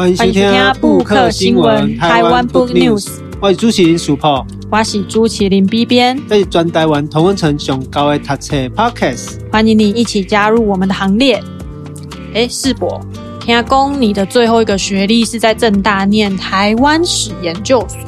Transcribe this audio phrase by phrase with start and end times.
[0.00, 3.06] 欢迎收听布克新闻台湾 Book News。
[3.38, 9.32] 我是主持人苏破，我是朱麒麟 B 编，这是全台湾同温层上高的读册 Podcast。
[9.52, 11.38] 欢迎你一起加入我们的行列。
[12.32, 12.98] 哎，世博，
[13.44, 17.98] 听讲你的最后一个学历是在正大念台湾史研究所。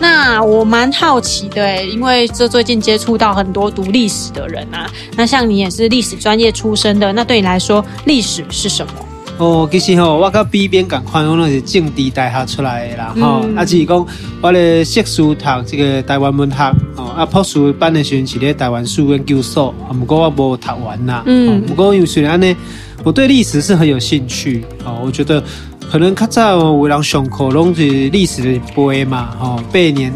[0.00, 4.90] 那我蛮好奇的哎，因为这最近接触到很多读历史的人啊。
[5.14, 8.92] 那像你也是历史专业出身的，那对你来说，历史是什么？
[9.38, 14.06] 哦，其实吼，我跟 B 边共款，我拢是政治大学出来的啦，吼、嗯，啊，只是讲
[14.42, 22.56] 我咧硕士读这个台湾文学，哦，啊，博士班的时阵是咧台湾史研究所，啊，不过我无读完啦，嗯，不过因为虽然呢，
[23.04, 25.40] 我对历史是很有兴趣，哦，我觉得
[25.88, 30.12] 可能较早有人上课拢是历史的背嘛，吼，背年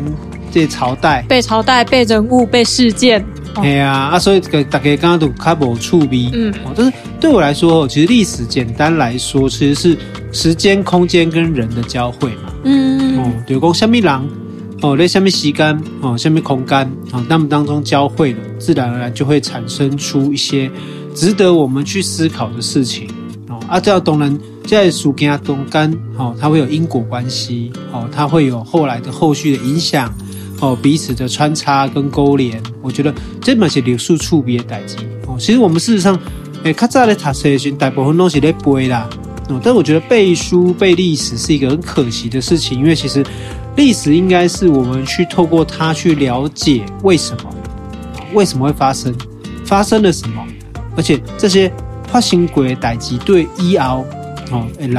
[0.50, 3.24] 这朝代，背朝代，背人物，背事件。
[3.55, 9.98] 对啊，啊，所以个大家刚刚都较无触味，嗯，哦但是对我来说，其实历史简单来说，其实是
[10.33, 14.28] 时间、空间跟人的交汇嘛，嗯，哦，比如讲什么人，
[14.81, 16.78] 哦，那什么时间，哦，下面空间，
[17.12, 20.70] 哦，那么当中交汇了，自然而然就会产生出一些
[21.14, 23.06] 值得我们去思考的事情，
[23.48, 30.12] 哦，啊，这样当然在书件中间，哦，它会有因果关系，哦，它会有后来的后续的影响。
[30.62, 34.96] 哦，彼此的穿插跟勾连，我觉得这嘛是历史趣味的代志
[35.27, 35.36] 哦。
[35.36, 36.16] 其实我们事实上，
[36.62, 39.10] 诶，较早的读书时，大部分东西在背啦。
[39.48, 43.27] 哦，但我觉得背书背历史是一个很可惜的事情，因为其实
[43.74, 47.52] 历史应该是我们去透过它去了解为什么，
[48.32, 49.12] 为什么会发生，
[49.64, 50.47] 发生了什么，
[50.97, 51.72] 而且这些
[52.06, 54.06] 发生过的代志对以后
[54.52, 54.97] 哦，诶，人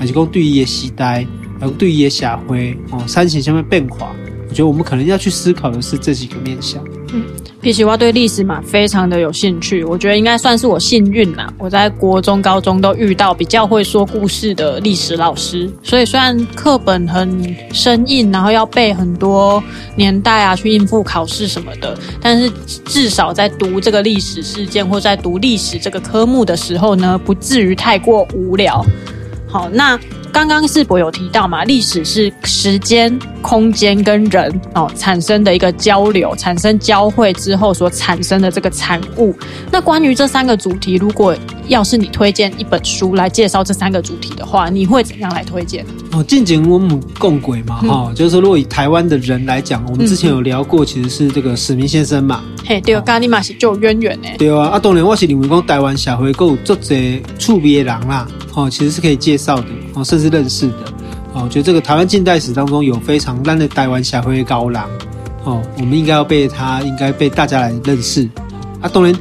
[0.00, 1.24] 还是讲对伊的时代，
[1.60, 4.12] 还有对伊的社会哦，产生什么变化。
[4.56, 6.82] 觉得我们可能要去思考的是这几个面向。
[7.12, 7.24] 嗯，
[7.60, 9.84] 比起我对历史嘛，非常的有兴趣。
[9.84, 15.70] 我觉得应该算是我幸运啦，我在国中、高中都遇到比较会说故事的历史老师。
[15.82, 19.62] 所以虽然课本很生硬，然后要背很多
[19.94, 22.50] 年代啊，去应付考试什么的，但是
[22.86, 28.82] 至少在读这个历史事件或在读历史这个科目的时候呢，不至于太过无聊。
[29.46, 30.00] 好，那。
[30.36, 39.34] 刚刚世博有提到嘛，历史是时间、空间跟人哦产生的一个交流，产生交汇之后所产生的这个产物。
[39.72, 41.34] 那关于这三个主题，如果
[41.68, 45.86] 要是你推荐一本书来介绍这三个主题的话，你会怎样来推荐？
[46.16, 52.42] 哦，近景我们共轨嘛，哈、嗯，就是说，如果以台湾的人来讲，我们之前有聊过，其实是这个史明先生嘛。
[52.64, 54.28] 嘿，对，跟你嘛是就有渊源呢。
[54.38, 60.74] 对啊，啊，当然我是认为讲台湾社会够做这趣味的人啦，哦，其实是可以介绍的，哦，甚至认识的，
[61.34, 64.80] 哦，我觉得这个台湾近代史当中有非常烂的台湾社会的高人，
[65.44, 68.26] 哦，我们应该要被他，应该被大家来认识。
[68.80, 69.14] 啊，当然，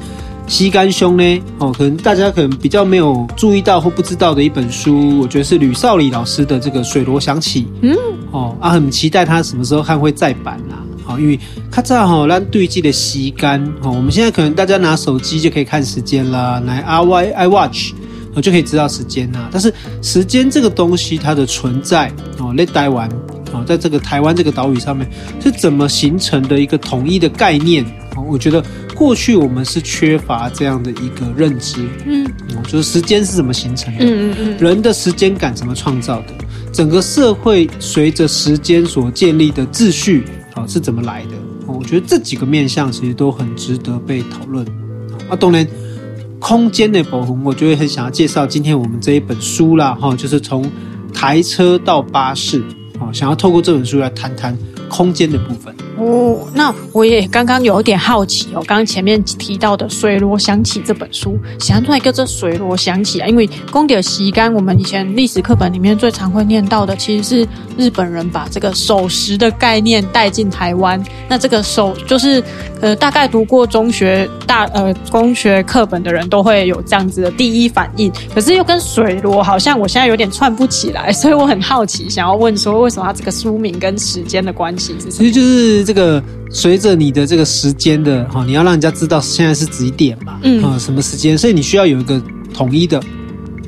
[0.47, 7.63] 时间上呢，哦，可能大家可能比较没有注意到或不知道的一本书，我觉得是吕少礼老师的这个《水罗想起》。
[7.81, 7.95] 嗯，
[8.31, 10.85] 哦，啊，很期待他什么时候看会再版啊。
[11.03, 11.39] 好，因为
[11.69, 17.93] 咔嚓吼，咱对这个时间，哦，我们现在可能大家拿手机就可以看时间啦，来 R Y I Watch，
[18.33, 19.49] 我就可以知道时间啦。
[19.51, 23.09] 但是时间这个东西，它的存在，哦，在台湾，
[23.51, 25.07] 哦，在这个台湾这个岛屿上面，
[25.43, 27.85] 是怎么形成的一个统一的概念？
[28.15, 28.63] 哦，我觉得
[28.95, 32.25] 过去我们是缺乏这样的一个认知，嗯，
[32.67, 36.33] 就是时间是怎么形成的，嗯嗯嗯，人的时间感怎么创造的，
[36.71, 40.23] 整个社会随着时间所建立的秩序。
[40.55, 41.31] 啊，是怎么来的？
[41.67, 44.65] 我觉得这几个面向其实都很值得被讨论。
[45.29, 45.67] 啊，当然，
[46.39, 50.65] 空间的保护，我觉得很想要介绍今天我们这一本书啦，哈，就是从
[51.13, 52.63] 台车到巴士，
[52.97, 54.57] 啊，想要透过这本书来谈谈
[54.95, 55.75] 空间的部分。
[55.97, 58.63] 哦，那我也刚刚有点好奇哦。
[58.67, 67.47] 刚刚前面提到的《水罗响起》这本书，想出来一个这水罗响起啊，因为公的习干，我们以前历史课本里面最常会念到的，其实是
[67.77, 71.01] 日本人把这个守时的概念带进台湾。
[71.29, 72.43] 那这个守就是
[72.81, 85.11] 呃，大概读过中学大呃公学课本的人都会有这样子的第一反应，可是又跟水罗好像我现在有点串不起来，所以我很好奇，想要问说为什么它这个书名跟时间的关系是什么？
[85.11, 85.75] 其实就是。
[85.85, 91.37] 这个随着你的这个时间的哈，你要让人家知道现在是几点嘛，嗯，啊，什么时间？
[91.37, 92.19] 所以你需要有一个
[92.53, 92.99] 统一的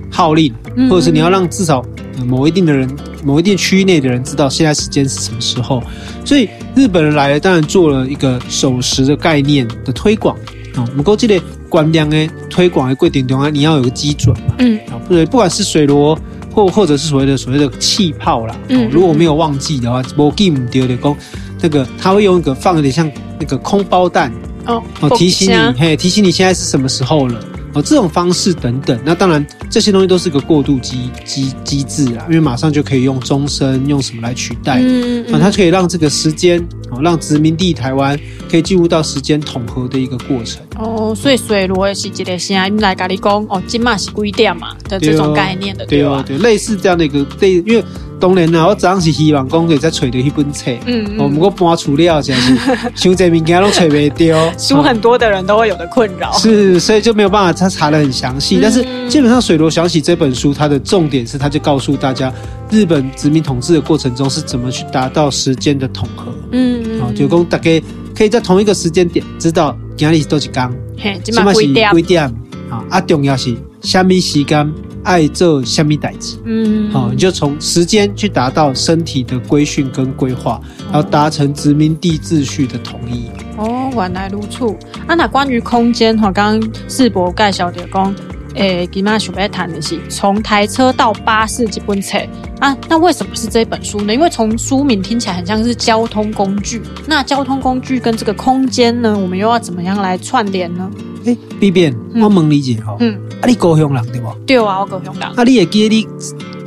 [0.10, 0.52] 号令，
[0.90, 1.86] 或者是你要让至少
[2.25, 2.90] 某一定的人、
[3.24, 5.84] 某一定区域内的人知道现在时间是什么时候。
[6.25, 10.36] 所以日本人来了，当然做了一个守时的概念的推广
[10.75, 10.84] 啊。
[10.90, 11.40] 我们过去的
[11.70, 16.18] 观念呢，推广的过程中啊，你要有个基准嘛，嗯，啊，对，不管是水罗
[16.57, 21.15] 或或者是所谓的所谓的气泡啦，嗯，如果我没有忘记的话，我记不丢的讲。
[21.62, 24.31] 那个他会用一个放有点像那个空包弹
[24.65, 27.39] 哦，哦提醒你嘿，提醒你现在是什么时候了
[27.74, 29.00] 哦，这种方式等等。
[29.06, 36.60] 那当然这些东西都是个过渡机机机制啊，因为马上就可以用终身用什么来取代，嗯，嗯，它可以让这个时间
[36.92, 38.19] 哦，让殖民地台湾
[38.50, 40.62] 可以进入到时间统合的一个过程。
[40.78, 46.24] 哦，所以水罗是一个声来跟你讲哦，今嘛是几点嘛的这种概念的，对吧？
[46.25, 47.84] 对，类似这样的一个对，因为。
[48.19, 52.58] 当然啦，我早上是希望讲可以再找到一本册，嗯，嗯，我们过搬出了，真是
[52.96, 62.34] 想这物件都找不到，书很多的人都会有的困扰，是，所以就没有办法，他查的很详细，嗯，但是基本上水罗想起这本书，它的重点是，他就告诉大家，
[62.72, 67.81] 日本殖民统治的过程中是怎么去达到时间的统合，嗯，嗯，好，就讲大家
[68.16, 72.24] 可以在同一个时间点知道今日是多少天，嘿，今嘛是几点，
[72.70, 73.56] 啊，啊，重要是
[73.88, 74.74] 什么时间。
[75.04, 80.60] 爱做虾米代志，嗯，好，你就从时间去达到身体的规训跟规划，
[80.92, 83.30] 然后达成殖民地秩序的统一。
[83.56, 84.66] 哦，原来如此。
[85.07, 88.13] 啊，那关于空间哈，刚刚世博介绍的讲，
[88.56, 92.18] 诶，今嘛想要谈的是从台车到巴士这本册
[92.60, 94.13] 啊，那为什么是这本书呢？
[94.13, 100.92] 因为从书名听起来很像是交通工具，那交通工具跟这个空间呢，我们又要怎么样来串联呢？
[101.24, 104.34] 诶、欸，边边，我问理解哈，嗯，啊，你高雄人对不？
[104.45, 105.24] 对啊，我高雄人。
[105.24, 106.07] 啊，你会记得你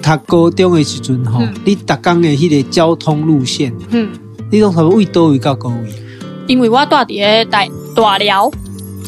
[0.02, 4.10] 读高中的时阵哈，你逐工的迄个交通路线，嗯，
[4.50, 5.92] 你拢从位倒位到高位？
[6.46, 8.50] 因为我住伫个大大寮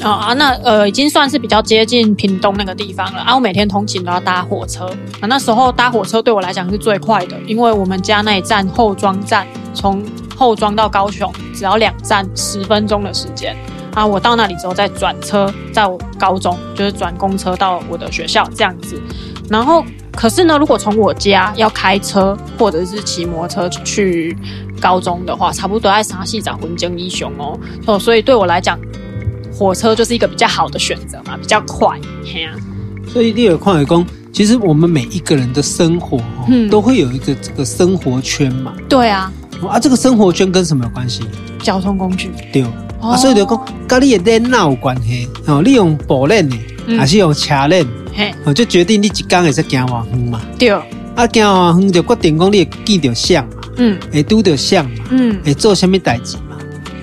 [0.02, 3.34] 啊，那呃，已经算是比较接近屏东那个地方了啊。
[3.34, 4.86] 我每天通勤都要搭火车
[5.20, 10.02] 啊，那时候搭火车对我来讲是最快的，因为我们家那一站后庄站，从
[10.36, 13.56] 后庄到高雄只要两站十分钟的时间。
[13.94, 19.00] 啊，我到那里之后再转车，在我高中就是转公车到我的学校这样子。
[19.50, 19.84] 然后，
[20.16, 24.34] 可是呢，如果从我家要开车或者是骑摩托车去
[24.80, 27.58] 高中的话，差不多要三四十分钟以上哦。
[27.84, 28.78] 哦，所以对我来讲，
[29.52, 31.98] 火车就是一个比较好的选择嘛，比较快。
[32.24, 32.54] 嘿啊。
[33.06, 38.74] 所以第二矿工，其实我们每一个人的生活哦，嗯，都会有一个这个生活圈嘛。
[38.88, 39.30] 对啊。
[39.68, 41.22] 啊，这个生活圈跟什么有关系？
[41.62, 42.30] 交通工具。
[42.52, 42.64] 对。
[43.00, 45.60] 啊，所以就讲跟你的练脑有关系哦。
[45.64, 46.56] 你用步练的，
[46.96, 47.84] 还是用车练？
[48.14, 50.40] 嘿，哦，就决定你一天会是行偌远嘛。
[50.58, 50.70] 对。
[50.70, 50.82] 啊，
[51.16, 53.54] 行偌远就决定讲你会见到相嘛。
[53.76, 53.98] 嗯。
[54.12, 55.04] 会拄到相嘛。
[55.10, 55.40] 嗯。
[55.44, 56.56] 会做什么代志嘛？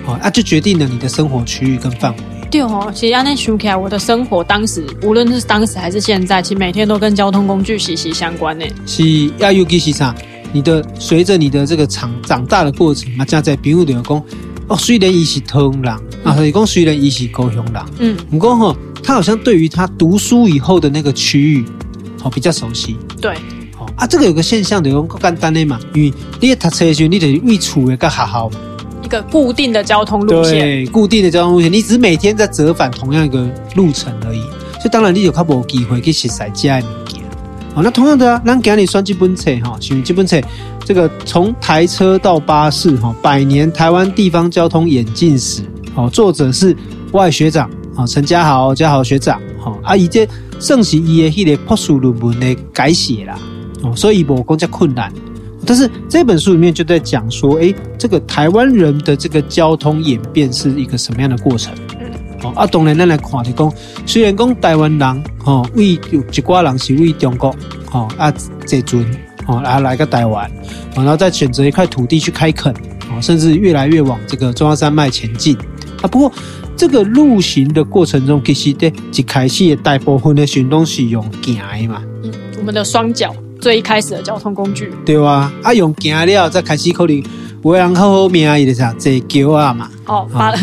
[0.06, 2.18] 哦，啊，就决定了你的生活区域跟范围。
[2.50, 8.64] 对哦，其实按那想起来，我的生活当时，无论是当时还是现在，其实每天都跟交通工具息息相关呢。
[8.86, 10.14] 是，要尤其是啥？
[10.52, 14.22] 你的随着你的这个长长大的过程嘛，加在比如就讲。
[14.68, 15.92] 哦，虽然伊是桃园人，
[16.22, 21.64] 啊，所以讲虽然伊是高雄人，嗯，不过吼，他好像对于他读书以后的那个区域，
[22.22, 22.96] 哦，比较熟悉。
[23.20, 23.34] 对，
[23.76, 28.48] 哦啊，这个有个现象，就讲更简单的嘛，因为你读车的时候，你得位处一个学校，
[29.02, 34.40] 一个固定的交通路线，对，固定的交通路线，你只是每天在折返同样一个路程而已，
[34.74, 37.19] 所以当然你就较无机会去熟悉这样的物件。
[37.74, 40.40] 哦，那同样的啊，咱今日选这本册哈，选这本册。
[40.84, 45.62] 这个从台车到巴士，哈，百年台湾地方交通演进史，
[45.94, 46.76] 哦，作者是
[47.12, 50.26] 外学长，啊，陈家豪，家豪学长，哈，啊，以这
[50.58, 53.38] 正是伊的迄个硕士论文的改写啦，
[53.82, 55.12] 哦，所以无讲较困难，
[55.64, 61.72] 但是这本书里面就在讲说，哎，这个台湾人的这个交通演变是一个什么样的过程？
[62.42, 63.72] 哦，啊，当然咱来看的讲，
[64.06, 67.54] 虽然讲台湾人，哦，为有一寡人是为中国，
[67.92, 68.32] 哦，啊，
[68.66, 69.04] 这阵。
[69.46, 70.48] 哦，啊来个台湾，
[70.94, 72.72] 然后再选择一块土地去开垦，
[73.10, 75.56] 哦，甚至越来越往这个中央山脉前进
[76.02, 76.06] 啊。
[76.06, 76.32] 不过
[76.76, 82.02] 这个路行的过程中，其实的一开始的大部分的行动是用行的嘛。
[82.22, 87.22] 嗯，我们的双脚最一开始的交通工具，对啊，啊，用行了再开始可能
[87.62, 89.90] 为人好好命，伊就啥坐轿啊嘛。
[90.06, 90.54] 哦，把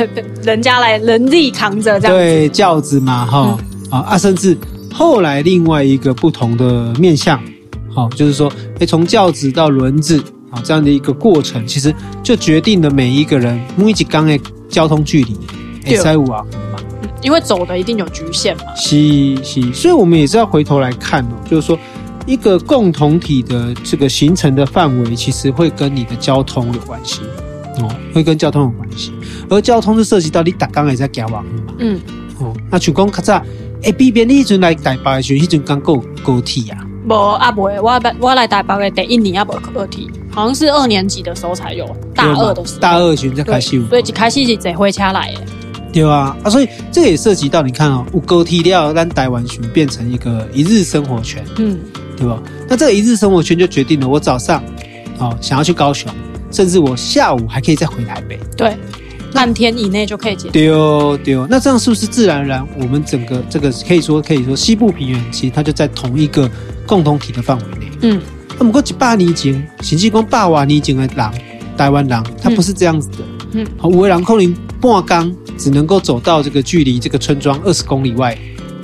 [0.48, 2.18] 人家来人力扛着这样。
[2.18, 3.58] 对，轿子嘛，哈、
[3.92, 4.58] 嗯，啊，甚至
[4.94, 7.39] 后来另外一个不同的面向。
[7.96, 14.39] 哦，就是说，哎，从轿子到轮子，啊，这样的一个过程，其实就决定了每一个人每一天的
[14.70, 15.36] 交通距离，
[15.86, 16.46] 哎，塞五啊，
[17.24, 18.63] 因为走的一定有局限嘛。
[18.75, 21.77] 是是，所以我们也是要回头来看哦，就是说，
[22.27, 27.22] 一个共同体的这个形成的范围，其实会跟你的交通有关系，
[27.81, 29.12] 哦，会跟交通有关系，
[29.50, 32.00] 而交通是涉及到你打工也在交往嘛，嗯，
[32.39, 33.41] 哦，那像讲卡在，
[33.84, 36.84] 哎，比边你一阵来台北的时候，一阵刚够高铁啊。
[37.07, 45.41] 不啊不，我我来台北的第一年啊不高铁，好像是二年级的时候才有，大二的时候，大二学才开始有，所以一开始是坐火车来的。
[45.93, 51.79] 对啊，啊，所以这个也涉及到你看哦，有高铁了，让台湾群变成一个一日生活圈，嗯，
[52.17, 52.41] 对吧？
[52.67, 54.62] 那这个一日生活圈就决定了我早上
[55.17, 56.12] 哦想要去高雄，
[56.51, 58.39] 甚至我下午还可以再回台北。
[58.56, 58.75] 对，
[59.34, 60.51] 半天以内就可以解决。
[60.51, 66.50] 对对，那这样是不是自然而然，我们整个这个可以说可以说西部平原其实它就在同一个
[66.86, 67.92] 共同体的范围内？
[68.01, 68.22] 嗯，
[68.58, 71.34] 那么过几百年前，甚至讲百万年前的狼，
[71.77, 73.18] 台湾狼，它不是这样子的。
[73.54, 78.38] 嗯，好，五位人可能半刚只能够走到这个距离这个村庄二十公里外，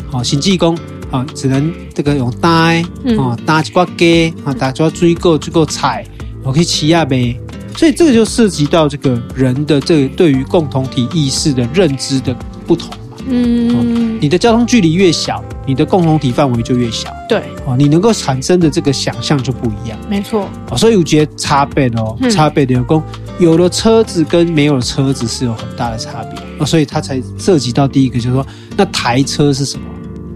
[0.09, 0.77] 好，甚至讲
[1.11, 2.81] 啊，只能这个用担，
[3.17, 6.05] 啊，担一挂鸡，啊，担一挂水果，水果菜，
[6.43, 7.37] 我可以骑下呗。
[7.75, 13.17] 所以这个就涉及到这个人的这个对于共同体意识的认知的不同嘛。
[13.25, 17.09] 嗯，你的交通距离越小，你的共同体范围就越小。
[17.29, 19.97] 对，哦，你能够产生的这个想象就不一样。
[20.09, 20.49] 没错。
[20.69, 23.01] 哦，所以我觉得差别哦，差别的有功，
[23.39, 26.39] 有了车子跟没有了车子是有很大的差别。
[26.59, 29.85] 哦，所以它才涉及到第一个，就是说，那台车是什么？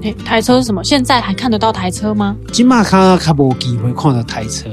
[0.03, 0.82] 哎，台车是什么？
[0.82, 2.38] 现在还看得到台车吗？
[2.53, 4.70] 今嘛看卡无机会看到台车。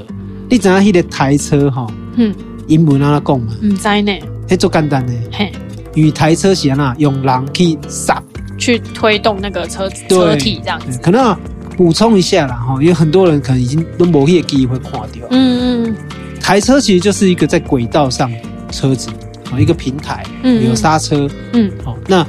[0.49, 1.87] 你知道那个台车哈？
[2.15, 2.33] 嗯。
[2.67, 3.53] 英文让他讲嘛？
[3.63, 4.19] 唔知呢，
[4.49, 5.13] 嘿，做简单呢。
[5.33, 5.53] 嘿，
[5.95, 8.23] 与台车是啊，用人去刹。
[8.57, 10.97] 去推动那个车子车体这样子。
[11.03, 11.37] 可能
[11.77, 15.27] 补充一下啦哈，因为很多人可能已经都没有机会看掉。
[15.31, 15.97] 嗯嗯，
[16.41, 18.39] 台车其实就是一个在轨道上的
[18.71, 19.11] 车子
[19.51, 22.25] 啊，一个平台，嗯，有刹车，嗯，好，那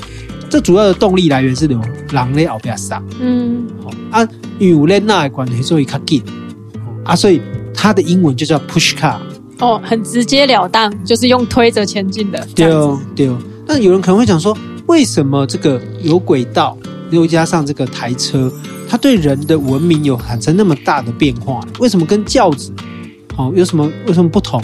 [0.49, 4.27] 这主要的动力来源是由人在后边刹，嗯，好啊，
[4.57, 6.23] 因为有那的关系所以较紧，
[7.03, 7.39] 啊，所以
[7.71, 9.17] 它的英文就叫 push car。
[9.59, 12.47] 哦，很直截了当，就是用推着前进的。
[12.55, 13.37] 对哦，对哦。
[13.67, 14.55] 那有人可能会讲说，
[14.87, 16.77] 为什么这个有轨道，
[17.09, 18.51] 又加上这个台车，
[18.87, 21.61] 它对人的文明有产生那么大的变化？
[21.79, 22.71] 为什么跟轿子，
[23.37, 24.61] 哦，有什么为什么不同？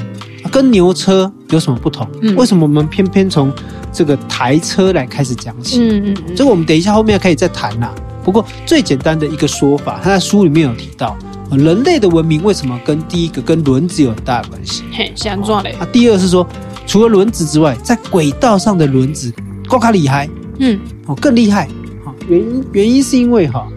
[0.52, 2.06] 跟牛车有什么不同？
[2.22, 3.54] 嗯，为什么我们偏偏从
[3.94, 5.80] 这个台车来开始讲起？
[5.80, 6.36] 嗯嗯嗯。
[6.36, 7.94] 这个我们等一下后面可以再谈啦。
[8.24, 11.18] 不过最简单的一个说法，他在书里面有提到。
[11.58, 14.84] 人类的文明为什么跟第一个跟轮子有很大的关系？
[14.92, 15.72] 嘿，相撞嘞。
[15.80, 16.48] 啊，第二是说，
[16.88, 19.34] 除了轮子之外，在轨道上的轮子
[19.68, 20.30] 更加厉害。
[20.60, 21.68] 嗯，哦，更厉害。
[22.06, 23.68] 好，原因原因是因为哈，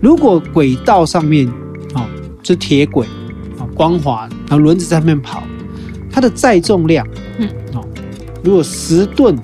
[0.00, 1.46] 如果轨道上面
[1.94, 2.04] 哦，
[2.44, 3.06] 是铁轨
[3.58, 5.42] 啊，光滑，然后轮子在上面跑，
[6.10, 7.06] 它的载重量，
[7.38, 7.84] 嗯，哦，
[8.44, 9.36] 如果十吨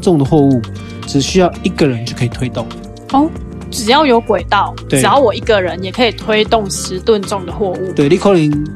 [0.00, 0.60] 重的货物，
[1.06, 2.66] 只需要一个人就可以推动。
[3.12, 3.30] 哦。
[3.76, 7.92] 只要有轨道，只要我一个人也可以推动十吨重的货物。
[7.92, 8.66] 对，你可能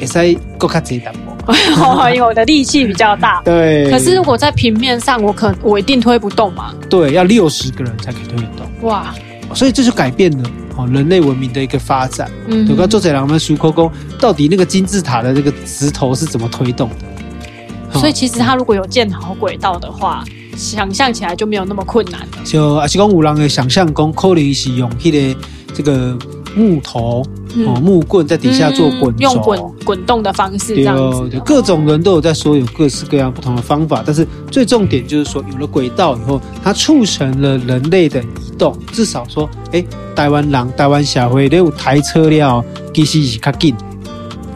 [0.00, 1.14] 也是够卡简单
[1.46, 3.42] 哦，因为我的力气比较大。
[3.44, 3.90] 对。
[3.90, 6.74] 可是如果在平面上，我可我一定推不动嘛。
[6.88, 8.66] 对，要六十个人才可以推得动。
[8.88, 9.14] 哇！
[9.54, 12.30] 所以这就改变了哦，人类文明的一个发展。
[12.46, 12.66] 嗯。
[12.66, 18.00] 有个作者让我们数口工，到底那个金字塔的这个石头是怎么推动的？
[18.00, 20.24] 所以其实它如果有建好轨道的话。
[20.56, 22.38] 想象起来就没有那么困难了。
[22.44, 25.40] 就阿是讲有人的想象，讲可能是用迄个
[25.74, 26.16] 这个
[26.56, 27.22] 木头
[27.66, 31.40] 哦木棍在底下做滚，用滚滚动的方式这样子。
[31.44, 38.26] 各种人都有在说有各式各样不同的方法，但是最重点就是说，有了轨道以后，它促成了人类的移
[38.58, 38.74] 动。
[38.92, 39.84] 至少说，哎，
[40.14, 43.74] 台湾人、台湾社会都有台车了，其实是较紧。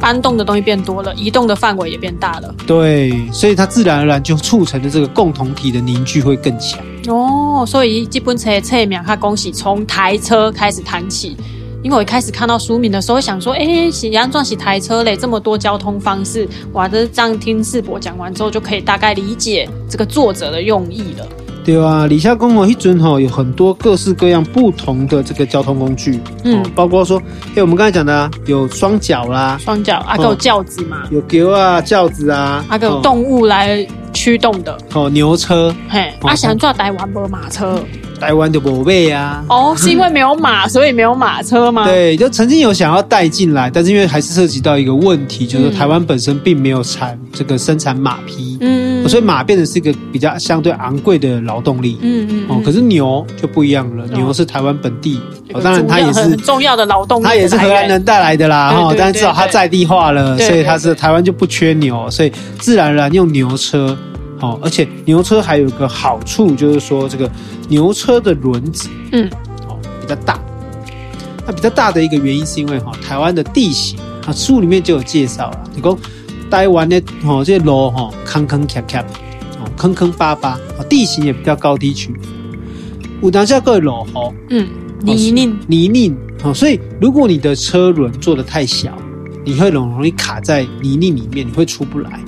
[0.00, 2.54] 搬动的东西变多了，移动的范围也变大了。
[2.66, 6.80] 对，所以它自然而然就促成了这个共同体的凝聚会更强。
[7.08, 11.36] 哦，所以基本车车名，他恭喜从台车开始谈起。
[11.82, 21.26] 因为我一开始看到书名的时候，想说，哎，是杨壮喜台车嘞，这么多交通方式，哇，这这样听世博讲完之后，就可以大概理解这个作者的用意了。
[21.64, 27.20] 对啊，李夏公哦，一尊吼有很多各式各样不同的这个交通工具，嗯，包括说，
[27.54, 37.78] 哎，我们刚才讲的啊，有双脚啦，双脚啊，还有轿子嘛，有牛啊，轿子啊，还有动物来驱动的，哦，牛车，嘿，啊，想做台湾没马车。
[38.20, 39.42] 台湾的宝贝啊！
[39.48, 41.86] 哦，是因为没有马， 所以没有马车吗？
[41.86, 55.18] 对，就曾经有想要带进来，但是因为还是涉及到一个问题，就是台湾本身并没有产这个生产马匹，嗯，所以马变成是一个比较相对昂贵的劳动力，嗯嗯，哦，可是牛就不一样了，牛是台湾本地，
[55.54, 63.96] 哦，当然它也是很重要的劳动力，它也是荷兰人带来的啦，哈，但是至少它在地化了，所以它是台湾就不缺牛，所以自然而然用牛车。
[64.40, 67.30] 哦，而且牛车还有一个好处，就是说这个
[67.68, 69.28] 牛车的轮子，嗯，
[69.68, 70.40] 哦比较大。
[71.46, 75.64] 那比较大的一个原因是因为哈，台湾的地形啊，书里面就有介绍了。
[75.74, 75.98] 你讲
[76.50, 79.02] 台湾的哦，这些路哈，坑坑坎坎，
[79.58, 82.14] 哦坑坑巴巴，地形也比较高低曲。
[83.22, 84.66] 有当下各位路哈，嗯，
[85.02, 88.96] 泥泞泥泞，哦，所以如果你的车轮做的太小，
[89.44, 92.18] 你会容容易卡在泥泞里面，你会出不来。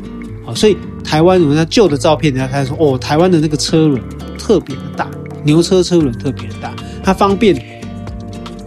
[0.44, 0.76] 哦，所以。
[1.12, 4.02] 台湾人家旧的照片，人家开始说哦，台湾的那个车轮
[4.38, 5.10] 特别的大，
[5.44, 7.54] 牛车车轮特别的大，它方便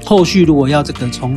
[0.06, 1.36] 后续如果要这个从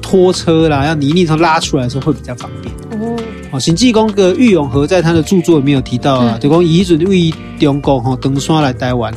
[0.00, 2.72] 拖车啦，要泥泞从拉出来的时候会比较方便。
[3.02, 3.16] 哦。
[3.50, 9.12] 哦，甚至讲个郁永和在他的著作里面有提到啊，嗯、就讲以前为中国吼登山来台湾，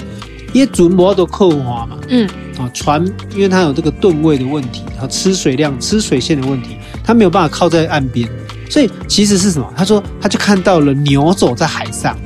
[0.53, 2.27] 因为船舶都客化嘛，嗯，
[2.57, 8.27] 啊船，因为它有这个吨位的问题，然后吃水量、吃水线的问题，它没有办法靠在岸边，
[8.69, 9.73] 所以其实是什么？
[9.75, 12.17] 他说他就看到了牛走在海上，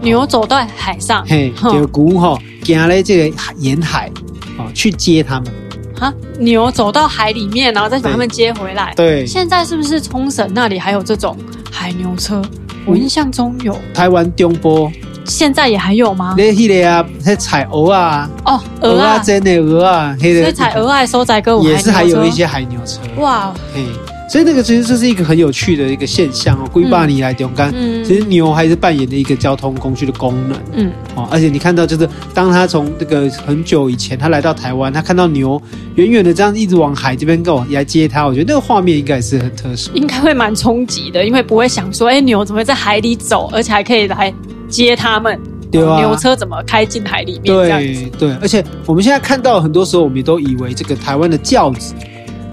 [0.00, 4.10] 牛走在海上，嘿，有股哈行来这个沿海
[4.58, 5.52] 啊去接他们。
[5.98, 8.92] 啊，牛走到海里面，然后再把他们接回来。
[8.94, 11.34] 对，现在是不是冲绳那里还有这种
[11.72, 12.42] 海牛车？
[12.84, 13.74] 我印象中有。
[13.94, 14.92] 台湾中部
[15.26, 16.34] 现在也还有吗？
[16.36, 23.00] 那迄个啊，那采鹅啊，哦，鹅啊，真的鹅啊，所以采鹅啊，收载个也是还有一些海牛车。
[23.18, 23.82] 哇，嘿。
[24.28, 27.72] 所以那个其实这是一个很有趣的一个现象哦，归坝你来讲，看，
[28.04, 35.62] 其实牛还是扮演的一个交通工具的功能，嗯，哦，而且你看到就是当他从这个很久以前他来到台湾，他看到牛
[35.94, 44.34] 远远的这样一直往海这边过来接他，我觉得那个画面应该是很特殊，应该会蛮冲击的，因为不会想说，哎，牛怎么会在海里走，而且还可以来
[44.68, 45.38] 接他们，
[45.70, 47.42] 对啊，牛车怎么开进海里面？
[47.44, 51.94] 对对，而且我们现在看到很多时候，我们也都以为这个台湾的轿子。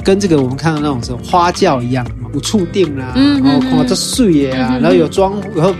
[0.06, 5.74] 跟这个我们看到那种什么花轿一样，有触定啦，然后看这树叶啊，然后有装，然后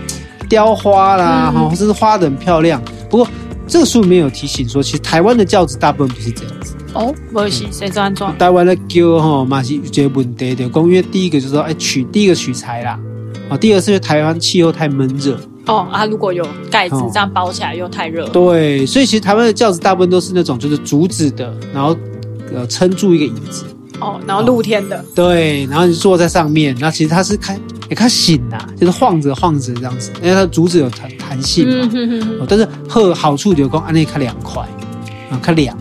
[0.48, 2.82] 雕花啦，哈，甚至花的很漂亮。
[3.10, 3.28] 不过
[3.66, 6.74] 这个书里面有提醒说，其实台湾的轿子大部分不是这样子。
[6.94, 8.34] 哦，不是，谁这样装？
[8.38, 10.66] 台湾的轿哈，嘛是有些问题的。
[10.70, 12.98] 公约第一个就是说，哎，取第一个取材啦，
[13.50, 15.38] 啊，第二是因为台湾气候太闷热。
[15.66, 18.28] 哦啊，如果有盖子这样包起来又太热。
[18.28, 21.96] 对，所以其实台湾的轿子大部分都是那种就是竹子的，然后
[22.54, 23.64] 呃撑住一个椅子。
[24.00, 31.88] 哦，然后露天的，对，然后你坐在上面，那其实它是开，也开醒呐，就是晃着晃着这样子，因为它竹子有弹弹性嘛，
[32.40, 34.62] 哦，但是好好处就讲安内开凉快，
[35.30, 35.78] 啊，开凉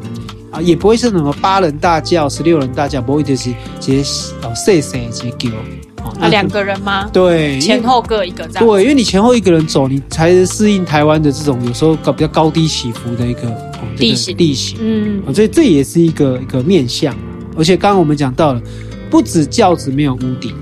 [0.52, 3.50] 啊，也不会是什么八人大轿、十六人大轿，不会就是
[3.80, 4.04] 直接
[4.44, 5.32] 哦细细直接
[6.12, 7.10] 叫，啊，两个人吗？
[7.14, 13.42] 对，前后各一个这样，对，因为你前后一个人走，你才能适应台湾的这种有时候高比较高低起伏的一个
[13.98, 17.16] 地形地形，嗯，所以这也是一个一个面向。
[17.56, 18.62] 而且刚刚我们讲到了，
[19.10, 20.54] 不止轿子没有屋顶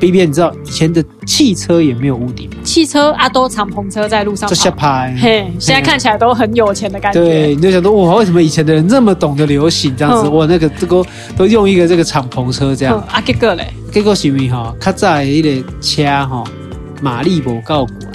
[0.00, 7.20] ，B B，你知道以前的汽车也没有屋顶，汽车啊都敞篷车在路上这拍，嘿，现在看起来都很有钱的感觉。
[7.20, 10.28] 对，你就想说哇，为什么以前的人那么懂得流行这样子？
[10.30, 11.04] 哇，那个这个
[11.36, 12.98] 都用一个这个敞篷车这样。
[13.08, 13.72] 啊，结果嘞？
[13.92, 16.42] 结果是因为哈，较早的一个车哈，
[17.02, 18.12] 马力不够管，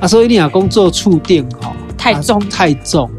[0.00, 3.10] 啊，所以你要工作触电哈，太重太重。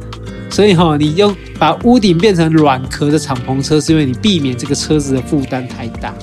[0.49, 6.13] 所以哈，你用把屋顶变成软壳的敞篷车，是因为你避免这个车子的负担太大。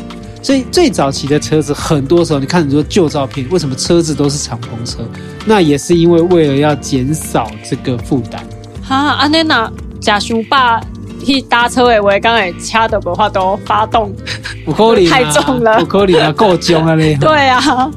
[0.42, 4.98] 所以最早期的车子，很多时候你看很多旧照片，为什么车子都是敞篷车？
[5.46, 8.44] 那也是因为为了要减少这个负担。
[8.82, 10.80] 哈，安内娜假熊爸
[11.24, 14.12] 去搭车诶，我刚才掐的不话都发动，
[14.66, 17.16] 不可能太重了，不可能啊，够重啊嘞。
[17.22, 17.90] 对啊，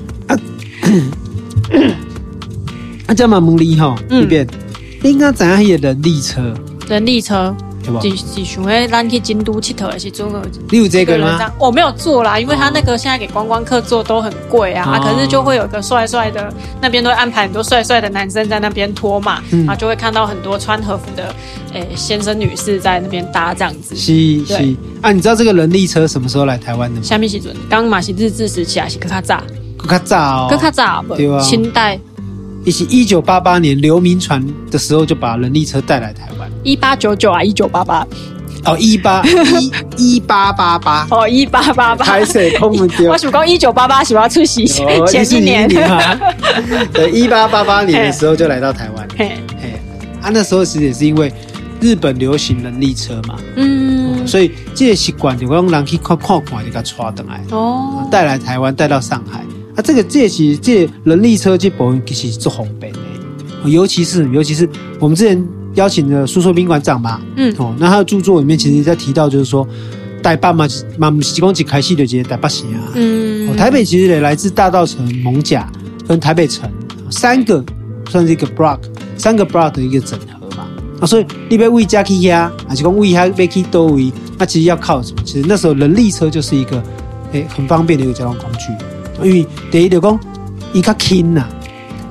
[3.08, 4.48] 啊，这么猛力哈，一遍。
[5.04, 6.54] 应该怎样也人力车？
[6.88, 7.56] 人力车，
[8.02, 10.26] 是是想诶，咱去京都佚佗的时阵，
[10.70, 11.52] 你有这个吗？
[11.60, 21.34] 我没有做啦，因为他那个现在给观光客做都很贵啊，啊，可是就会有一个帅帅的，那边都会安排很多帅帅的男生在那边拖嘛，然后就会看到很多穿和服的
[21.74, 23.96] 诶先生女士在那边搭这样子。
[23.96, 27.04] 是是啊，你知道这个人力车什么时候来台湾的吗？
[27.04, 27.56] 下面时阵？
[27.70, 29.42] 刚嘛是日治时期还是更较早？
[29.78, 31.40] 更较早，更较早，对吧？
[31.42, 32.00] 清代。
[32.66, 36.50] 一起一九八八年刘铭传的时候就把人力车带来台湾。
[36.64, 38.06] 一八九九啊，一九八八。
[38.66, 39.24] 哦，一八
[39.60, 39.72] 一
[40.16, 41.08] 一八八八。
[41.12, 42.04] 哦，一八八八。
[42.04, 43.12] 开水空不掉。
[43.12, 44.84] 我想讲一九八八是要出席前
[45.32, 45.70] 一年。
[46.92, 49.08] 对，一八八八年的时候就来到台湾。
[49.16, 49.80] 嘿，嘿，
[50.24, 51.32] 啊，那时候其实也是因为
[51.80, 53.36] 日本流行人力车嘛。
[53.56, 54.26] 嗯。
[54.26, 57.44] 所以这个习惯就让人去看看看，就给他抓回来。
[57.52, 58.08] 哦。
[58.10, 59.44] 带来台湾，带到上海。
[59.76, 63.00] 啊，这个这其实这人力车这部分其实是做红本的，
[63.66, 64.68] 尤其是尤其是
[65.00, 69.68] 我们之前邀请的苏硕宾馆长嘛，嗯，哦，那他的著作里面其实在提到就是说，
[70.24, 70.66] 台北嘛
[70.98, 75.70] 嘛不是讲一开始就直接台北市啊，嗯，哦，台北其实也来自大稻城、蒙甲
[76.08, 76.72] 跟台北城
[77.10, 77.64] 三个
[78.10, 78.80] 算是一个 block，
[79.18, 80.66] 三个 block 的一个整合嘛，
[81.02, 85.22] 啊，所以你要为家去呀，还是讲为他要去多位，那其实要靠什么？
[85.26, 86.82] 其实那时候人力车就是一个
[87.34, 88.68] 诶很方便的一个交通工具。
[89.24, 90.20] 因为第一就讲，
[90.74, 91.48] 伊较轻呐，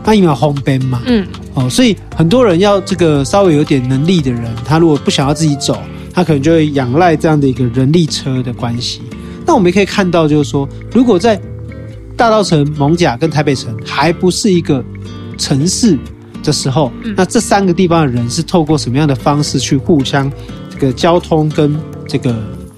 [0.02, 5.78] 他因为方便嘛，嗯，哦，所以很多人要这个稍微有点能力的人，他如果不想要自己走，
[6.12, 9.02] 他可能就会仰赖这样的一个人力车的关系。
[9.46, 11.40] 那我们也可以看到，就是说，如果在
[12.16, 14.82] 大稻埕、艋舺跟台北城还不是一个
[15.36, 15.98] 城市
[16.42, 20.30] 的时候，嗯，那这三个地方的人是透过什么样的方式去互相
[20.70, 22.34] 这个交通跟这个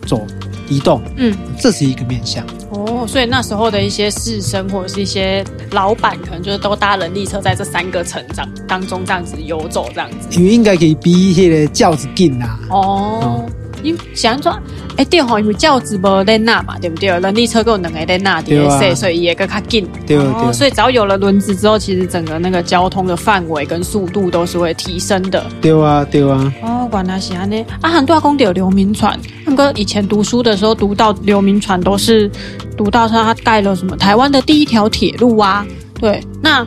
[0.06, 0.20] 走
[0.68, 1.00] 移动？
[1.16, 2.44] 嗯，这是一个面向。
[2.70, 10.28] 哦，所以那时候的一些士绅或者是一些老板，可能就是都搭人力车在这三个成长当中这样子游走，这样子。
[10.38, 12.58] 因为应该可以比那个轿子近啊。
[12.70, 13.44] 哦。
[13.48, 13.65] 嗯
[14.14, 14.52] 想说，
[14.90, 17.08] 哎、欸，对吼，因为轿子无在那嘛，对不对？
[17.08, 19.86] 人力车够两个在那的，所以所以也更较紧。
[20.06, 20.50] 对对、哦。
[20.52, 25.44] 所以只要有了轮子之后，其实整个那个交通的范围跟速度都是会提升的。
[25.60, 26.52] 对啊，对啊。
[26.62, 27.64] 哦，原来是安尼。
[27.80, 32.30] 啊，很多公有流民船，那个以前读书的时候读到流民船，都是
[32.76, 35.66] 读到他盖了什么台湾的第一条铁路啊。
[36.00, 36.66] 对，那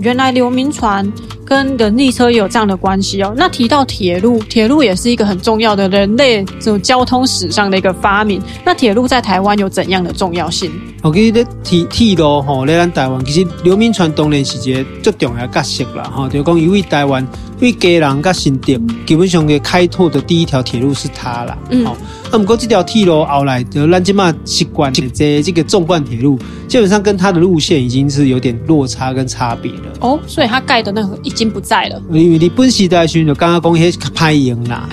[0.00, 1.10] 原来流民船。
[1.52, 3.34] 跟人力车也有这样的关系哦。
[3.36, 8.40] 那提到铁路，铁路也是一个很重要的人类这种交通史上的一个发明。
[8.64, 10.72] 那铁路在台湾有怎样的重要性？
[11.02, 16.04] 我记得铁铁路吼，在咱台湾其实刘铭传当然是一个最重要的角色啦。
[16.04, 17.26] 哈，就讲因为台湾
[17.60, 18.72] 为嘉南跟新竹
[19.04, 21.58] 基本上给开拓的第一条铁路是它啦。
[21.68, 21.84] 嗯。
[21.84, 21.94] 好，
[22.30, 24.34] 那不过这条铁路后来就咱这么
[24.72, 29.92] 习惯这这个纵贯铁路，基本上跟它的路线已经是有点落差跟差别了。
[30.00, 31.18] 哦，所以它盖的那个。
[31.22, 34.88] 已经不在了，因为你本时代时就刚刚讲些拍赢啦，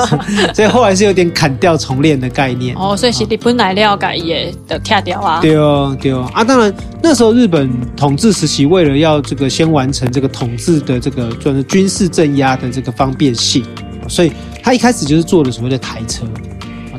[0.54, 2.74] 所以后来是有点砍掉重练的概念。
[2.76, 5.40] 哦，所以是你本来料改也的跳掉啊。
[5.42, 6.42] 对哦，对哦啊！
[6.42, 13.62] 当然那时候日本统治时期，为了要这个先完成这个统治的这个算是军事镇压的这个方便性，
[14.08, 16.24] 所以他一开始就是做了所谓的台车，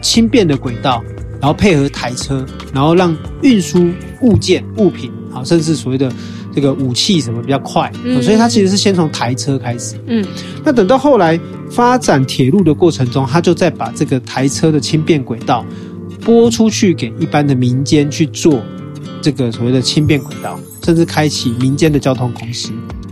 [0.01, 1.03] 轻便的轨道，
[1.39, 3.89] 然后配合台车，然后让运输
[4.21, 6.11] 物件物品，好，甚至所谓的。
[6.55, 9.95] 这个武器什么比较快，嗯，所以它其实是先从台车开始。
[10.07, 10.25] 嗯，
[10.63, 11.37] 那等到后来
[11.69, 15.65] 发展铁路的过程中，他就再把这个台车的轻便轨道
[16.21, 18.63] 拨出去给一般的民间去做
[19.21, 22.69] 这个所谓的轻便轨道，甚至开启民间的交通公司。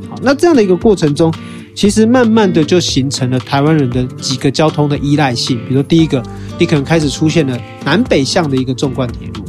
[0.09, 1.29] 好，那这样的一个过程中，
[1.75, 5.57] 其实慢慢的就形成了台湾人的几个交通的依赖性。
[5.67, 6.21] 比如说，第一个，
[6.59, 9.45] 你可能开始出现了南北向的一个纵贯铁路。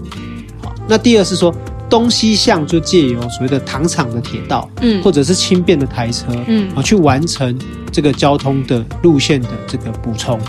[0.62, 1.54] 好，那第二是说。
[1.90, 7.56] 东西向就借由所谓的糖厂的铁道，嗯，或者是轻便的台车，嗯，啊，去完成
[7.92, 10.40] 这个交通的路线的这个补充。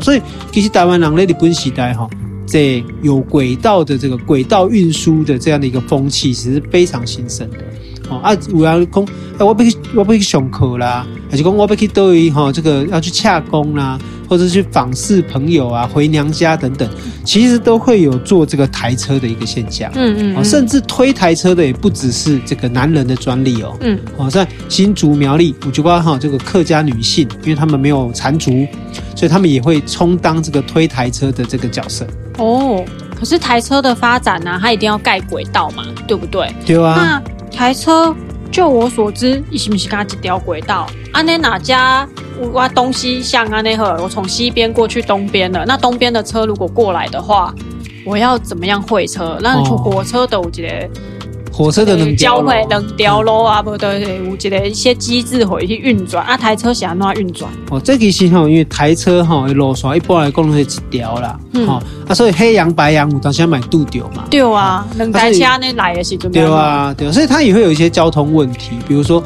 [0.00, 2.08] 所以，其实台湾人类的本时代哈，
[2.46, 7.58] 在有轨道的这个轨道运输的这样的一个风气，其实是非常兴盛的。
[8.08, 9.04] 哦啊，我要讲，
[9.38, 16.88] 哎，我不去，我不去上课啦，还是讲我不去对于哈这个要去洽公啦，或者去访视朋友啊，回娘家等等，
[17.24, 19.90] 其实都会有坐这个台车的一个现象。
[19.94, 23.76] 嗯嗯，嗯，甚至推台车的也不只是这个男人的专利哦。
[23.80, 28.66] 嗯，好像新竹苗栗，我就括哈这个客家女性，因为他们没有缠足，
[29.14, 32.06] 所以他们也会充当这个推台车的这个角色。
[32.38, 32.84] 哦，
[33.18, 36.50] 可是台车的发展呢、啊，它一定要盖轨道嘛，对不对？
[36.64, 37.22] 对啊。
[37.48, 38.14] 台车，
[38.50, 40.86] 就我所知，你是毋是跟他一条轨道？
[41.12, 42.08] 安内哪家
[42.52, 45.64] 我东西向安内呵，我从西边过去东边了。
[45.66, 47.52] 那东边的车如果过来的话，
[48.06, 49.38] 我要怎么样会车？
[49.40, 51.00] 那出火车的我觉得。
[51.58, 57.50] 火车的能交会能掉落啊，不对对，我觉得一些机制会去运转啊，台车想要运转。
[57.68, 64.24] 哦，这个是哈，因为台车哈，路线一般来讲是一条啦，嗯，啊，所以黑羊白羊我当时要买度掉嘛。
[64.30, 66.46] 对啊，两台车呢来的是怎么样？
[66.46, 69.20] 对啊，对啊，所以它也会有一些交通问题，比如说，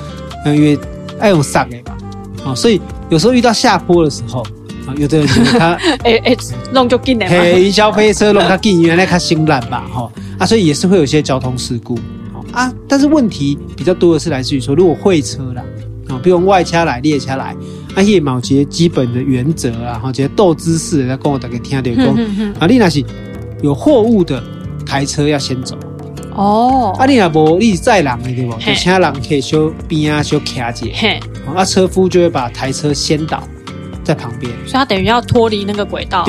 [0.47, 0.79] 嗯，因为
[1.21, 4.40] 爱用刹的嘛，啊，所以有时候遇到下坡的时候，
[4.87, 6.35] 啊，有的人他 哎哎
[6.73, 11.99] 弄就紧的嘛，嘿，云霄飞车弄它紧，原来它心懒吧，哈，啊，所以也是会有一些交通事故。
[12.52, 15.64] 啊，但是问题比较多的是来自于说，如果会车啦，
[16.08, 17.56] 啊，比如外车来、列车来，
[17.94, 22.06] 啊，叶某些基本的原则啊，哈，这些斗姿势，来跟我大家听点讲。
[22.60, 23.02] 啊，你那是
[23.62, 24.42] 有货物的
[24.86, 25.76] 台车要先走。
[26.34, 26.94] 哦。
[26.98, 28.52] 啊，你那无你是载人的对不？
[28.58, 30.86] 就请人可以小边啊，小卡着。
[30.94, 31.18] 嘿。
[31.54, 33.42] 啊，车夫就会把台车先导。
[34.04, 36.24] 在旁边，所以它等于要脱离那个轨道，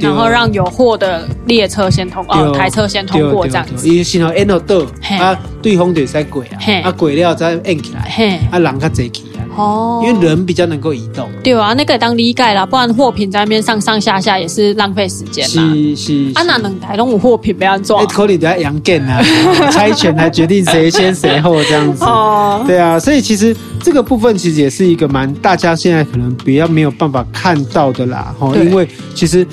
[0.00, 3.88] 然后让有货的列车先通，哦，台车先通过这样子。
[3.88, 4.84] 伊先后按到倒，
[5.18, 9.22] 啊，对方就使过啊，啊，过了再按起来，啊，人较济去。
[9.35, 9.35] 啊。
[9.56, 11.28] 哦，因为人比较能够移动。
[11.42, 15.50] 对啊，那个当理解啦，不然货品在那边上上下下也是浪费时间啦。
[15.74, 16.32] 是是。
[16.34, 18.06] 啊，那能台拢有货品不要装。
[18.06, 19.22] 可能在养件啊，
[19.72, 22.04] 猜拳来决定谁先谁后这样子。
[22.04, 22.64] 哦。
[22.66, 28.34] 对啊，所以其实这个部分其实也是一个蛮大家现在可能比较没有办法看到的啦。
[28.38, 29.46] 哈，因为其实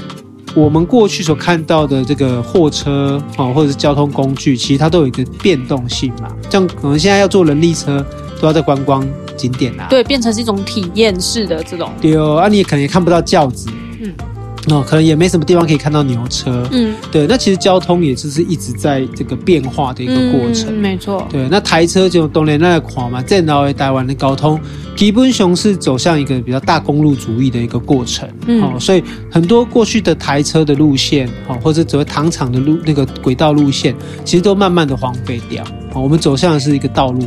[0.56, 6.30] 我们过去所看到的这个货车啊，或者是交通工具，其实它都有一个变动性嘛。
[6.50, 8.06] 像可能现在要坐人力车，
[8.39, 9.08] 都要在观光。
[9.38, 11.91] 景点啊，对，变成是一种体验式的这种。
[12.02, 13.69] 对哦，啊，你也可能也看不到轿子，
[14.02, 14.13] 嗯，
[14.69, 16.67] 哦，可能也没什么地方可以看到牛车。
[16.72, 20.69] 嗯，对，那其实交通也就是一直在这个变化的一个过程。
[20.69, 21.28] 嗯、没错。
[21.30, 24.60] 对，那台车就当然那个嘛，在老台湾的交通
[24.96, 28.30] 基本上是走向一个比较大公路主义的一个过程。
[28.48, 33.93] 嗯，哦，所以很多过去的台车的路线，哦，或者所谓糖厂的路那个轨道路线，
[34.24, 35.63] 其实都慢慢的荒废掉。
[35.93, 37.22] 哦，我们走向的是一个道路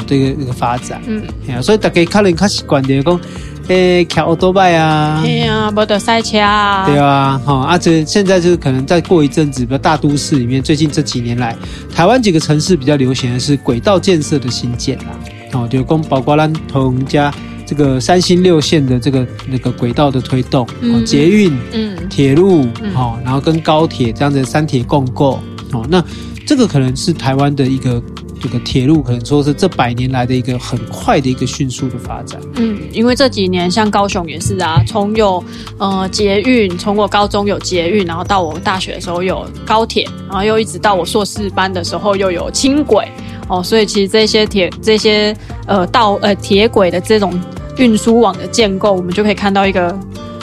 [0.00, 1.00] 啊，这个一个发展。
[1.06, 1.22] 嗯，
[1.62, 3.20] 所以大家可能较习惯的讲。
[3.68, 5.20] 诶，骑奥多拜啊！
[5.22, 6.84] 对啊，无得赛车啊！
[6.86, 11.54] 对啊，哈啊，这现在就是可能再过一阵子，比如大都市里面，最近这几年来，
[11.94, 15.04] 台湾几个城市比较流行的是轨道建设的新建啦。
[15.52, 17.32] 哦，就跟包括咱同家
[17.64, 26.02] 这个三星六线的这个那个轨道的推动，嗯，捷运，嗯，铁路，哦，然后跟高铁这样子三铁共构，哦，那
[26.44, 28.02] 这个可能是台湾的一个。
[28.40, 32.40] 这个铁路可能说是这百年来的一个很快的一个迅速的发展。
[32.56, 35.42] 嗯，因为这几年像高雄也是啊，从有
[35.78, 43.06] 呃捷运，从我高中有捷运，然后到我大学的时候有高铁，然后又一直到我硕士班的时候又有轻轨
[43.48, 47.38] 哦，所以其实这些铁这些呃道呃铁轨的这种
[47.76, 49.96] 运输网的建构，我们就可以看到一个。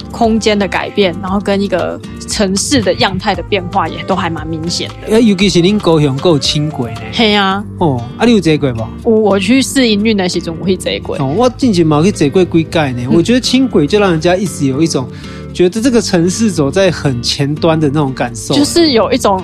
[0.09, 1.99] 空间的改变，然后跟一个
[2.37, 5.19] 城市的样态的变化，也都还蛮明显的。
[5.19, 7.01] 尤其是您高雄够轻轨呢？
[7.11, 8.87] 嘿啊，哦，啊，你有坐过吗？
[9.01, 11.17] 我我去试营运的时候，我会坐过。
[11.17, 13.07] 哦，我近期嘛去坐过几届呢。
[13.11, 15.09] 我觉得轻轨就让人家一直有一种
[15.51, 19.41] 觉得这个城市走在很前端的那种感受，就是有一种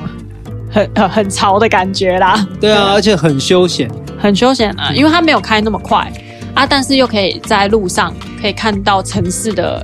[0.69, 2.47] 很很很潮的感觉啦。
[2.61, 6.13] 对啊，而且很休闲，很休闲啊，因为它没有开那么快
[6.53, 9.83] 啊，但是又可以在路上可以看到城市的。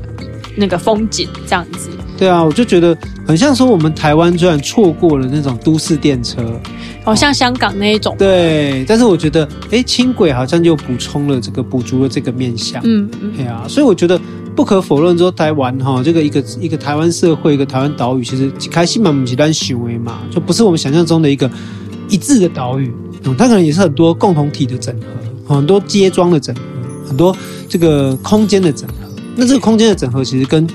[0.56, 6.42] 那个风景这样子，对啊，我就觉得很像说我们台湾居然错过了那种都市电车，
[7.06, 8.14] 好、哦、像香港那一种。
[8.20, 12.82] 对，但是我觉得，哎，轻轨好像就补充了这个补足了这个面向。
[12.84, 14.20] 嗯嗯，对啊，所以我觉得
[14.54, 21.50] 不可否认说台湾哈，这个一个一个台湾社会，一个台湾岛屿，其实开心嘛，不是单行为嘛，就不是我们想象中的一个
[22.10, 22.94] 一致的岛屿。
[23.24, 24.94] 嗯，它可能也是很多共同体的整
[25.48, 26.62] 合，很多街庄的整合，
[27.08, 27.34] 很多
[27.70, 28.96] 这个空间的整合。
[29.38, 30.68] 那这个空间的整合，其实跟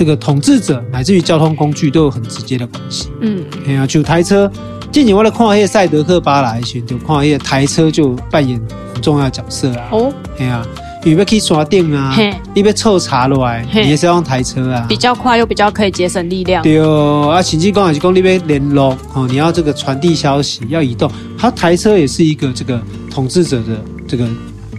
[0.00, 3.10] 这个统治者乃至于交通工具都有很直接的关系。
[3.20, 4.50] 嗯，哎呀，就台车，
[4.90, 8.58] 近年为了跨越赛德克巴莱选，就跨越台车就扮演
[8.94, 9.88] 很重要的角色啊。
[9.92, 10.66] 哦，哎呀，
[11.04, 12.16] 你要去刷电啊，
[12.54, 16.62] 你要凑茶落来，你也是要用台车啊，比较快又比较可以节省力量。
[16.62, 24.26] 对哦，啊，甚至讲也是讲你要联络哦，你要这个传递消息，要移动，它台车也是一个这个统治者的这个。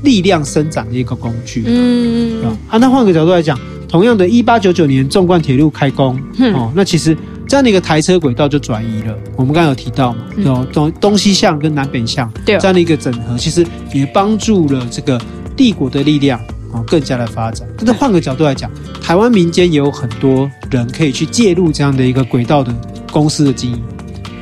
[0.03, 3.55] 力量生长的一个工具，嗯，啊，那换个角度来讲，
[3.91, 9.13] 同样的，一八九九年纵贯铁路开工，嗯、哦，那其实这样的一个台车轨道就转移了。
[9.35, 15.19] 我们刚刚有提到嘛，有东东西向跟南北向，对，这样的一个整合，其实也帮助了这个
[15.57, 16.39] 帝国的力量
[16.71, 17.67] 哦更加的发展。
[17.77, 22.73] 但是换个角度来讲，台湾民间也有很多人可以去介入这样的一个轨道的
[23.11, 23.81] 公司的经营，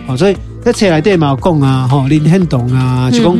[0.05, 0.35] 好、哦，所以。
[0.62, 3.38] 在车来电毛贡啊，吼林汉东啊，就讲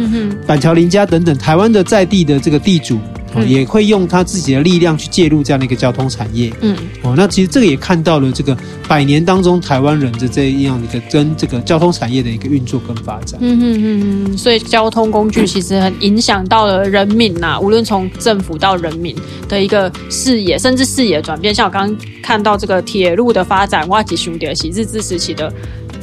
[0.47, 2.97] 板桥林家等等台湾的在地的这个地主，
[3.35, 6.51] 嗯、也会用他自己的力量去介入这样的一个交通产业。
[6.61, 13.39] 嗯，哦，那其实这个也看到了这个百年当中台湾人的这样的一个跟这个交通产业的一个运作跟发展。
[13.41, 19.15] 嗯嗯嗯嗯，所以交通工具 其实很影响到了人民呐、啊，无论从政府到人民
[19.47, 21.53] 的一个视野，甚至视野转变。
[21.53, 25.51] 像我刚刚看到这个铁路的发展，哇，几兄弟喜日治时期的。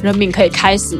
[0.03, 0.95] 人民可以开始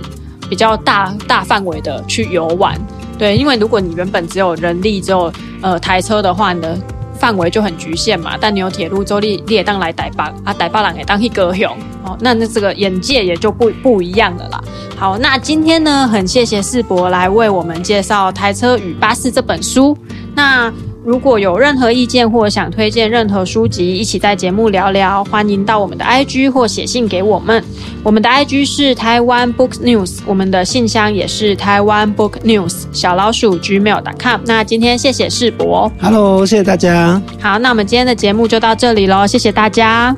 [0.49, 2.75] 比较大大范围的去游玩，
[3.17, 6.77] 对，因为如果你原本只有人力只有呃台车的话，你的
[7.19, 8.37] 范围就很局限嘛。
[8.39, 14.63] 但你有铁路之后，你你也当来逮巴啊，逮巴郎也当去高雄哦，那那这个眼界也就不不一样了啦。
[14.95, 19.97] 好，那今天呢，很谢谢世博来为我们介绍《台车与巴士》这本书。
[20.35, 20.71] 那
[21.07, 27.63] 如果有任何意见或想推荐任何书籍，一起在节目聊聊，欢迎到我们的 IG 或写信给我们。
[28.03, 34.41] 我们的 IG 是台湾 Book News，我们的信箱也是台湾 Book News 小老鼠 gmail.com。
[34.45, 37.21] 那今天谢谢世博，Hello，谢谢大家。
[37.39, 40.13] 好，那我们今天的节目就到这里喽，谢谢大家。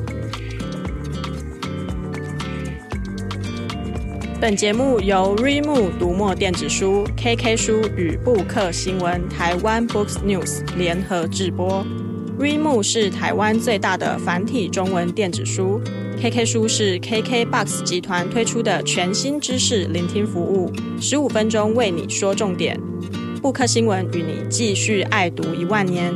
[4.41, 11.85] 本节目由 rimoo 读墨电子书、KK 书与布克新闻台湾 Books News 联合制播。
[12.39, 15.81] rimoo 是台湾最大的繁体中文电子书
[16.21, 20.71] ，KK 书是 KKBOX 集团推出的全新知识聆听服务，
[21.01, 22.79] 十五分钟为你说重点。
[23.41, 26.13] 布克新闻与你继续爱读一万年。